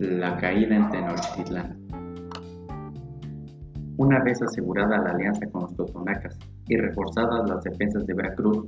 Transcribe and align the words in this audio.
La 0.00 0.34
caída 0.38 0.76
en 0.76 0.88
Tenochtitlán. 0.88 1.76
Una 3.98 4.24
vez 4.24 4.40
asegurada 4.40 4.96
la 4.96 5.10
alianza 5.10 5.46
con 5.52 5.64
los 5.64 5.76
totonacas 5.76 6.38
y 6.68 6.78
reforzadas 6.78 7.46
las 7.50 7.62
defensas 7.64 8.06
de 8.06 8.14
Veracruz, 8.14 8.66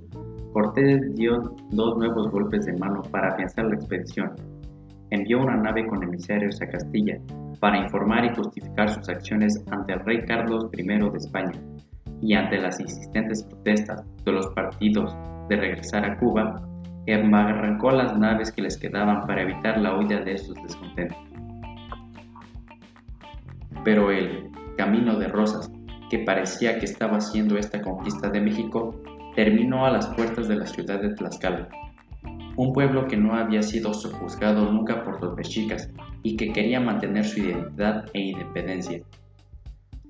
Cortés 0.52 1.14
dio 1.14 1.56
dos 1.70 1.96
nuevos 1.96 2.30
golpes 2.30 2.66
de 2.66 2.76
mano 2.76 3.00
para 3.10 3.28
afianzar 3.28 3.64
la 3.64 3.76
expedición. 3.76 4.32
Envió 5.08 5.40
una 5.40 5.56
nave 5.56 5.86
con 5.86 6.02
emisarios 6.02 6.60
a 6.60 6.66
Castilla 6.66 7.18
para 7.60 7.78
informar 7.78 8.26
y 8.26 8.34
justificar 8.36 8.90
sus 8.90 9.08
acciones 9.08 9.64
ante 9.70 9.94
el 9.94 10.00
rey 10.00 10.26
Carlos 10.26 10.68
I 10.74 10.82
de 10.82 11.16
España 11.16 11.58
y 12.20 12.34
ante 12.34 12.58
las 12.58 12.78
insistentes 12.78 13.42
protestas 13.44 14.04
de 14.26 14.32
los 14.32 14.48
partidos 14.48 15.16
de 15.48 15.56
regresar 15.56 16.04
a 16.04 16.18
Cuba, 16.18 16.62
arrancó 17.08 17.90
las 17.90 18.16
naves 18.16 18.52
que 18.52 18.62
les 18.62 18.76
quedaban 18.76 19.26
para 19.26 19.42
evitar 19.42 19.78
la 19.78 19.98
huida 19.98 20.20
de 20.20 20.34
estos 20.34 20.56
descontentos. 20.62 21.31
Pero 23.84 24.10
el 24.10 24.50
Camino 24.76 25.18
de 25.18 25.28
Rosas, 25.28 25.70
que 26.10 26.20
parecía 26.20 26.78
que 26.78 26.84
estaba 26.84 27.18
haciendo 27.18 27.56
esta 27.56 27.80
conquista 27.80 28.28
de 28.28 28.40
México, 28.40 29.00
terminó 29.34 29.86
a 29.86 29.90
las 29.90 30.06
puertas 30.08 30.48
de 30.48 30.56
la 30.56 30.66
ciudad 30.66 31.00
de 31.00 31.14
Tlaxcala, 31.14 31.68
un 32.56 32.72
pueblo 32.72 33.06
que 33.06 33.16
no 33.16 33.34
había 33.34 33.62
sido 33.62 33.94
sojuzgado 33.94 34.70
nunca 34.70 35.04
por 35.04 35.22
los 35.22 35.34
mexicas 35.36 35.90
y 36.22 36.36
que 36.36 36.52
quería 36.52 36.80
mantener 36.80 37.24
su 37.24 37.40
identidad 37.40 38.04
e 38.12 38.20
independencia. 38.20 39.02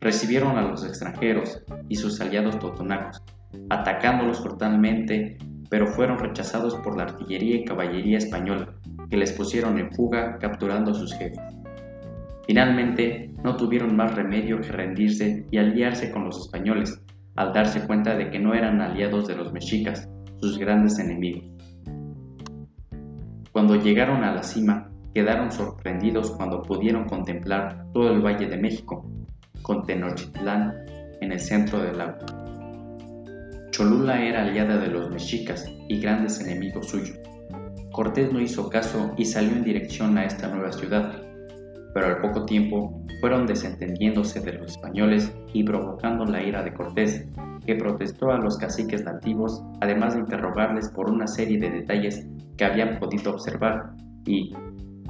Recibieron 0.00 0.58
a 0.58 0.62
los 0.62 0.84
extranjeros 0.84 1.62
y 1.88 1.94
sus 1.94 2.20
aliados 2.20 2.58
totonacos, 2.58 3.22
atacándolos 3.70 4.42
brutalmente, 4.42 5.38
pero 5.70 5.86
fueron 5.86 6.18
rechazados 6.18 6.74
por 6.76 6.96
la 6.96 7.04
artillería 7.04 7.56
y 7.56 7.64
caballería 7.64 8.18
española, 8.18 8.74
que 9.08 9.16
les 9.16 9.32
pusieron 9.32 9.78
en 9.78 9.92
fuga 9.92 10.38
capturando 10.38 10.90
a 10.90 10.94
sus 10.94 11.14
jefes. 11.14 11.38
Finalmente, 12.46 13.30
no 13.44 13.56
tuvieron 13.56 13.96
más 13.96 14.14
remedio 14.14 14.60
que 14.60 14.72
rendirse 14.72 15.46
y 15.50 15.58
aliarse 15.58 16.10
con 16.10 16.24
los 16.24 16.40
españoles, 16.40 17.00
al 17.36 17.52
darse 17.52 17.86
cuenta 17.86 18.16
de 18.16 18.30
que 18.30 18.38
no 18.38 18.54
eran 18.54 18.80
aliados 18.80 19.28
de 19.28 19.36
los 19.36 19.52
mexicas, 19.52 20.08
sus 20.40 20.58
grandes 20.58 20.98
enemigos. 20.98 21.44
Cuando 23.52 23.76
llegaron 23.76 24.24
a 24.24 24.34
la 24.34 24.42
cima, 24.42 24.90
quedaron 25.14 25.52
sorprendidos 25.52 26.32
cuando 26.32 26.62
pudieron 26.62 27.04
contemplar 27.04 27.86
todo 27.92 28.12
el 28.12 28.20
Valle 28.20 28.46
de 28.46 28.56
México, 28.56 29.06
con 29.62 29.84
Tenochtitlán 29.84 30.74
en 31.20 31.32
el 31.32 31.38
centro 31.38 31.78
del 31.78 31.98
lago. 31.98 32.18
Cholula 33.70 34.22
era 34.22 34.42
aliada 34.42 34.78
de 34.78 34.88
los 34.88 35.10
mexicas 35.10 35.66
y 35.88 36.00
grandes 36.00 36.40
enemigos 36.40 36.88
suyos. 36.88 37.18
Cortés 37.92 38.32
no 38.32 38.40
hizo 38.40 38.68
caso 38.68 39.12
y 39.16 39.24
salió 39.24 39.52
en 39.52 39.64
dirección 39.64 40.18
a 40.18 40.24
esta 40.24 40.48
nueva 40.48 40.72
ciudad, 40.72 41.22
pero 41.94 42.06
al 42.06 42.20
poco 42.20 42.44
tiempo 42.44 43.02
fueron 43.20 43.46
desentendiéndose 43.46 44.40
de 44.40 44.54
los 44.54 44.72
españoles 44.72 45.34
y 45.52 45.64
provocando 45.64 46.24
la 46.24 46.42
ira 46.42 46.62
de 46.62 46.72
Cortés, 46.72 47.26
que 47.66 47.76
protestó 47.76 48.30
a 48.30 48.38
los 48.38 48.56
caciques 48.58 49.04
nativos, 49.04 49.62
además 49.80 50.14
de 50.14 50.20
interrogarles 50.20 50.88
por 50.88 51.10
una 51.10 51.26
serie 51.26 51.58
de 51.58 51.70
detalles 51.70 52.26
que 52.56 52.64
habían 52.64 52.98
podido 52.98 53.32
observar 53.32 53.92
y 54.26 54.52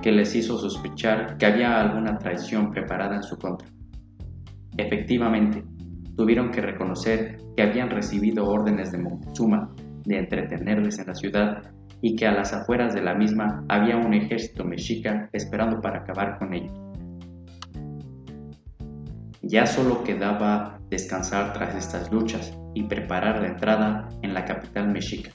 que 0.03 0.13
les 0.13 0.35
hizo 0.35 0.59
sospechar 0.59 1.39
que 1.39 1.47
había 1.47 1.81
alguna 1.81 2.19
traición 2.19 2.71
preparada 2.71 3.17
en 3.17 3.23
su 3.23 3.39
contra. 3.39 3.69
Efectivamente, 4.77 5.65
tuvieron 6.17 6.51
que 6.51 6.61
reconocer 6.61 7.39
que 7.57 7.63
habían 7.63 7.91
recibido 7.91 8.47
órdenes 8.47 8.93
de 8.93 8.99
Moctezuma 8.99 9.73
de 10.05 10.19
entretenerles 10.19 10.99
en 10.99 11.07
la 11.07 11.15
ciudad 11.15 11.63
y 12.03 12.17
que 12.17 12.27
a 12.27 12.33
las 12.33 12.53
afueras 12.53 12.93
de 12.95 13.01
la 13.01 13.15
misma 13.15 13.65
había 13.69 13.97
un 13.97 14.13
ejército 14.13 14.65
mexica 14.65 15.31
esperando 15.33 15.81
para 15.81 16.01
acabar 16.01 16.39
con 16.39 16.53
ellos. 16.53 16.73
Ya 19.41 19.67
solo 19.67 20.03
quedaba 20.03 20.79
descansar 20.91 21.53
tras 21.53 21.75
estas 21.75 22.13
luchas 22.13 22.57
y 22.75 22.83
preparar 22.83 23.41
la 23.41 23.49
entrada 23.49 24.09
en 24.23 24.35
la 24.35 24.45
capital 24.45 24.89
mexica. 24.89 25.31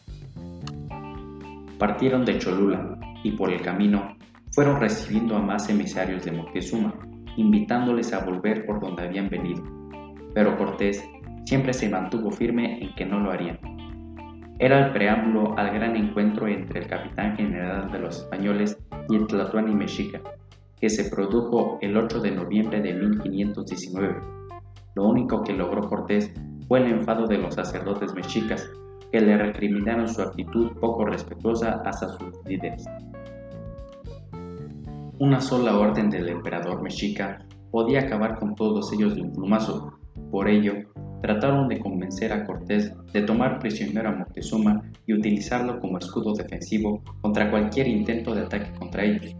Partieron 1.79 2.25
de 2.25 2.37
Cholula 2.37 2.97
y 3.23 3.31
por 3.31 3.51
el 3.51 3.61
camino 3.61 4.17
fueron 4.51 4.79
recibiendo 4.79 5.35
a 5.35 5.41
más 5.41 5.69
emisarios 5.69 6.25
de 6.25 6.31
Moctezuma, 6.31 6.93
invitándoles 7.37 8.11
a 8.13 8.25
volver 8.25 8.65
por 8.65 8.79
donde 8.79 9.03
habían 9.03 9.29
venido. 9.29 9.63
Pero 10.33 10.57
Cortés 10.57 11.03
siempre 11.45 11.73
se 11.73 11.89
mantuvo 11.89 12.31
firme 12.31 12.81
en 12.81 12.93
que 12.95 13.05
no 13.05 13.19
lo 13.19 13.31
harían. 13.31 13.76
Era 14.59 14.87
el 14.87 14.91
preámbulo 14.91 15.55
al 15.55 15.71
gran 15.71 15.95
encuentro 15.95 16.47
entre 16.47 16.79
el 16.79 16.87
capitán 16.87 17.35
general 17.37 17.91
de 17.91 17.99
los 17.99 18.17
españoles 18.21 18.75
y 19.07 19.15
el 19.15 19.27
Tlatoani 19.27 19.75
mexica, 19.75 20.19
que 20.81 20.89
se 20.89 21.11
produjo 21.11 21.77
el 21.81 21.95
8 21.95 22.21
de 22.21 22.31
noviembre 22.31 22.81
de 22.81 22.93
1519. 22.93 24.15
Lo 24.95 25.05
único 25.05 25.43
que 25.43 25.53
logró 25.53 25.87
Cortés 25.87 26.33
fue 26.67 26.79
el 26.79 26.91
enfado 26.91 27.27
de 27.27 27.37
los 27.37 27.53
sacerdotes 27.53 28.15
mexicas, 28.15 28.67
que 29.11 29.21
le 29.21 29.37
recriminaron 29.37 30.09
su 30.09 30.23
actitud 30.23 30.71
poco 30.81 31.05
respetuosa 31.05 31.83
hasta 31.85 32.09
sus 32.09 32.33
líderes. 32.47 32.83
Una 35.19 35.39
sola 35.39 35.77
orden 35.77 36.09
del 36.09 36.29
emperador 36.29 36.81
mexica 36.81 37.45
podía 37.69 38.01
acabar 38.01 38.39
con 38.39 38.55
todos 38.55 38.91
ellos 38.91 39.13
de 39.13 39.21
un 39.21 39.33
plumazo. 39.33 39.93
Por 40.31 40.47
ello, 40.47 40.73
trataron 41.21 41.67
de 41.67 41.79
convencer 41.79 42.31
a 42.31 42.45
Cortés 42.45 42.93
de 43.13 43.21
tomar 43.21 43.59
prisionero 43.59 44.09
a 44.09 44.13
Moctezuma 44.13 44.83
y 45.05 45.13
utilizarlo 45.13 45.79
como 45.79 45.97
escudo 45.97 46.33
defensivo 46.33 47.01
contra 47.21 47.49
cualquier 47.49 47.87
intento 47.87 48.35
de 48.35 48.41
ataque 48.41 48.71
contra 48.77 49.03
ellos. 49.03 49.35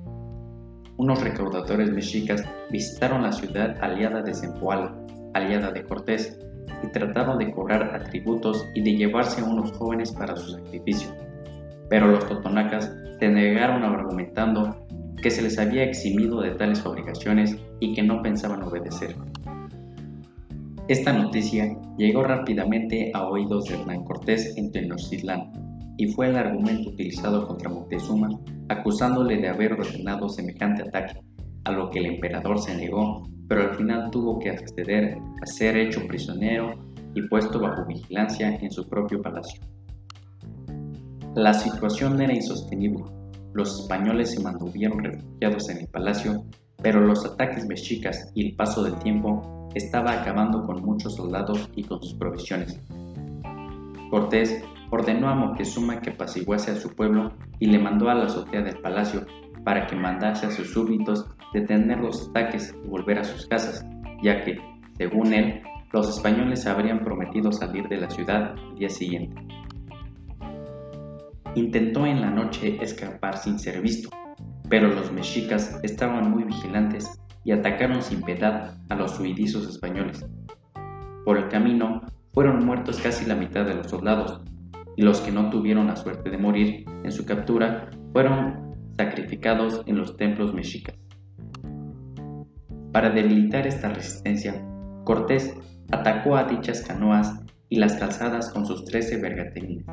Unos 0.97 1.21
recaudadores 1.23 1.91
mexicas 1.91 2.43
visitaron 2.71 3.21
la 3.21 3.31
ciudad 3.31 3.77
aliada 3.81 4.21
de 4.21 4.33
Zempoala, 4.33 4.95
aliada 5.33 5.71
de 5.71 5.83
Cortés, 5.83 6.39
y 6.83 6.87
trataron 6.87 7.39
de 7.39 7.51
cobrar 7.51 7.95
atributos 7.95 8.67
y 8.73 8.81
de 8.81 8.95
llevarse 8.95 9.41
a 9.41 9.45
unos 9.45 9.71
jóvenes 9.73 10.11
para 10.11 10.35
su 10.35 10.51
sacrificio. 10.51 11.09
Pero 11.89 12.07
los 12.07 12.27
totonacas 12.27 12.93
se 13.19 13.29
negaron 13.29 13.83
argumentando 13.83 14.75
que 15.21 15.31
se 15.31 15.41
les 15.41 15.57
había 15.57 15.83
eximido 15.83 16.41
de 16.41 16.51
tales 16.51 16.85
obligaciones 16.85 17.57
y 17.79 17.95
que 17.95 18.03
no 18.03 18.21
pensaban 18.21 18.61
obedecer. 18.63 19.15
Esta 20.87 21.11
noticia 21.11 21.77
llegó 21.97 22.23
rápidamente 22.23 23.11
a 23.13 23.27
oídos 23.27 23.65
de 23.65 23.75
Hernán 23.75 24.05
Cortés 24.05 24.55
en 24.55 24.71
Tenochtitlán 24.71 25.51
y 25.97 26.07
fue 26.13 26.29
el 26.29 26.37
argumento 26.37 26.91
utilizado 26.91 27.45
contra 27.45 27.69
Moctezuma 27.69 28.29
acusándole 28.69 29.35
de 29.35 29.49
haber 29.49 29.73
ordenado 29.73 30.29
semejante 30.29 30.83
ataque, 30.83 31.19
a 31.65 31.71
lo 31.73 31.89
que 31.89 31.99
el 31.99 32.05
emperador 32.05 32.59
se 32.59 32.73
negó, 32.77 33.27
pero 33.49 33.63
al 33.63 33.75
final 33.75 34.09
tuvo 34.11 34.39
que 34.39 34.49
acceder 34.49 35.17
a 35.41 35.45
ser 35.45 35.75
hecho 35.75 36.07
prisionero 36.07 36.75
y 37.13 37.21
puesto 37.23 37.59
bajo 37.59 37.85
vigilancia 37.85 38.55
en 38.55 38.71
su 38.71 38.87
propio 38.87 39.21
palacio. 39.21 39.59
La 41.35 41.53
situación 41.53 42.21
era 42.21 42.33
insostenible. 42.33 43.03
Los 43.53 43.81
españoles 43.81 44.31
se 44.31 44.39
mantuvieron 44.39 45.03
refugiados 45.03 45.67
en 45.67 45.79
el 45.79 45.87
palacio, 45.87 46.45
pero 46.81 47.01
los 47.01 47.25
ataques 47.25 47.65
mexicas 47.65 48.31
y 48.35 48.47
el 48.47 48.55
paso 48.55 48.85
del 48.85 48.97
tiempo 48.99 49.56
estaba 49.75 50.11
acabando 50.11 50.65
con 50.65 50.83
muchos 50.83 51.15
soldados 51.15 51.69
y 51.75 51.83
con 51.83 52.01
sus 52.01 52.13
provisiones. 52.13 52.79
Cortés 54.09 54.63
ordenó 54.89 55.29
a 55.29 55.35
Moctezuma 55.35 55.99
que 55.99 56.11
apaciguase 56.11 56.71
a 56.71 56.75
su 56.75 56.95
pueblo 56.95 57.31
y 57.59 57.67
le 57.67 57.79
mandó 57.79 58.09
a 58.09 58.15
la 58.15 58.25
azotea 58.25 58.61
del 58.61 58.79
palacio 58.79 59.25
para 59.63 59.85
que 59.85 59.95
mandase 59.95 60.45
a 60.45 60.51
sus 60.51 60.71
súbditos 60.71 61.27
detener 61.53 61.99
los 61.99 62.29
ataques 62.29 62.73
y 62.83 62.87
volver 62.87 63.19
a 63.19 63.23
sus 63.23 63.47
casas, 63.47 63.85
ya 64.23 64.43
que, 64.43 64.57
según 64.97 65.33
él, 65.33 65.61
los 65.91 66.09
españoles 66.09 66.65
habrían 66.67 67.03
prometido 67.03 67.51
salir 67.51 67.87
de 67.87 67.97
la 67.97 68.09
ciudad 68.09 68.55
el 68.71 68.75
día 68.75 68.89
siguiente. 68.89 69.35
Intentó 71.55 72.05
en 72.05 72.21
la 72.21 72.29
noche 72.29 72.77
escapar 72.81 73.37
sin 73.37 73.57
ser 73.57 73.81
visto, 73.81 74.09
pero 74.69 74.87
los 74.89 75.11
mexicas 75.11 75.79
estaban 75.83 76.29
muy 76.31 76.43
vigilantes 76.43 77.19
y 77.47 77.53
atacaron 77.53 78.01
sin 78.01 78.23
piedad 78.23 78.75
a 78.89 78.95
los 78.95 79.17
huidizos 79.17 79.69
españoles. 79.69 80.25
Por 81.23 81.37
el 81.37 81.47
camino 81.47 82.01
fueron 82.33 82.65
muertos 82.65 82.99
casi 82.99 83.25
la 83.25 83.35
mitad 83.35 83.65
de 83.65 83.73
los 83.73 83.87
soldados, 83.87 84.41
y 84.97 85.01
los 85.01 85.21
que 85.21 85.31
no 85.31 85.49
tuvieron 85.49 85.87
la 85.87 85.95
suerte 85.95 86.29
de 86.29 86.37
morir 86.37 86.83
en 87.05 87.11
su 87.13 87.25
captura 87.25 87.89
fueron 88.11 88.75
sacrificados 88.97 89.81
en 89.85 89.97
los 89.97 90.17
templos 90.17 90.53
mexicas. 90.53 90.97
Para 92.91 93.11
debilitar 93.11 93.65
esta 93.65 93.93
resistencia, 93.93 94.61
Cortés 95.05 95.55
atacó 95.93 96.35
a 96.35 96.43
dichas 96.43 96.81
canoas 96.81 97.45
y 97.69 97.77
las 97.77 97.93
calzadas 97.93 98.51
con 98.51 98.65
sus 98.65 98.83
trece 98.83 99.21
bergantines. 99.21 99.85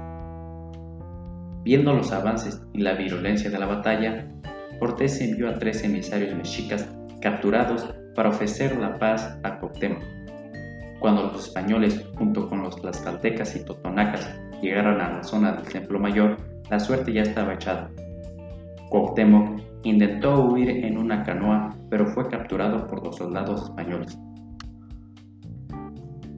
Viendo 1.62 1.92
los 1.92 2.10
avances 2.10 2.60
y 2.72 2.80
la 2.80 2.94
virulencia 2.94 3.48
de 3.48 3.60
la 3.60 3.66
batalla, 3.66 4.28
Cortés 4.80 5.20
envió 5.20 5.48
a 5.48 5.54
tres 5.54 5.84
emisarios 5.84 6.34
mexicas 6.34 6.88
capturados 7.24 7.92
para 8.14 8.28
ofrecer 8.28 8.78
la 8.78 8.98
paz 8.98 9.36
a 9.42 9.58
Cuauhtémoc. 9.58 10.04
Cuando 11.00 11.22
los 11.22 11.48
españoles, 11.48 12.04
junto 12.16 12.48
con 12.48 12.62
los 12.62 12.76
tlaxcaltecas 12.76 13.56
y 13.56 13.64
totonacas, 13.64 14.38
llegaron 14.62 15.00
a 15.00 15.14
la 15.14 15.22
zona 15.24 15.52
del 15.52 15.64
Templo 15.64 15.98
Mayor, 15.98 16.36
la 16.70 16.78
suerte 16.78 17.12
ya 17.12 17.22
estaba 17.22 17.54
echada. 17.54 17.90
Cuauhtémoc 18.90 19.64
Intentó 19.84 20.42
huir 20.46 20.70
en 20.70 20.96
una 20.96 21.22
canoa, 21.24 21.76
pero 21.90 22.06
fue 22.06 22.26
capturado 22.28 22.86
por 22.86 23.04
los 23.04 23.16
soldados 23.16 23.64
españoles. 23.64 24.18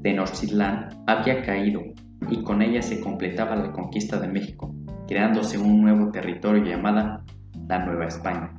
Tenochtitlán 0.02 0.88
había 1.06 1.42
caído 1.42 1.80
y 2.28 2.42
con 2.42 2.60
ella 2.60 2.82
se 2.82 3.00
completaba 3.00 3.54
la 3.54 3.70
conquista 3.70 4.18
de 4.18 4.26
México, 4.26 4.74
creándose 5.06 5.58
un 5.58 5.80
nuevo 5.80 6.10
territorio 6.10 6.64
llamada 6.64 7.24
la 7.68 7.86
Nueva 7.86 8.06
España. 8.06 8.52